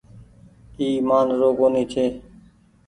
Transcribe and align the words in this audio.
اي 0.79 0.87
مآن 1.07 1.27
رو 1.39 1.49
ڪونيٚ 1.59 1.89
ڇي۔ 1.91 2.05